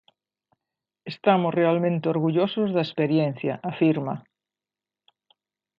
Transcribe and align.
Estamos 1.13 1.55
realmente 1.59 2.05
orgullosos 2.13 2.67
da 2.75 2.85
experiencia, 2.87 3.53
afirma. 3.71 4.15